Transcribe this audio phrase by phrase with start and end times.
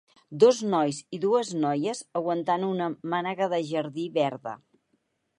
[0.43, 4.55] Dos nois i dues noies aguantant una mànega de jardí verda.